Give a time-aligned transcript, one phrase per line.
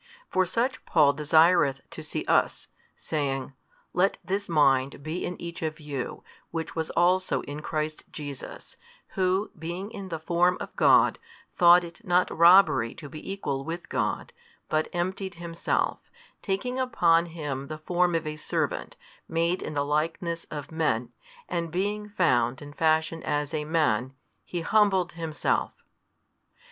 [0.31, 3.53] For such Paul desireth to see us, saying,
[3.93, 8.77] Let this mind be in each of you, which was also in Christ Jesus,
[9.09, 11.19] Who, being in the Form of God,
[11.53, 14.33] thought |213 it not robbery to be equal with God;
[14.69, 15.99] but emptied Himself:
[16.41, 18.95] taking upon Him the form of a servant,
[19.29, 21.13] made in the likeness of men,
[21.47, 24.15] and being found in fashion as a Man,
[24.45, 25.73] He humbled Himself.